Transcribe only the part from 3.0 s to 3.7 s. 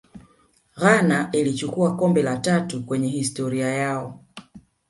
historia